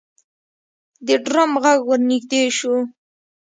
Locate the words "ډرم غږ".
1.25-1.79